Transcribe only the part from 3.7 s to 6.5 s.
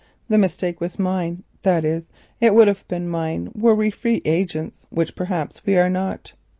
we free agents, which perhaps we are not.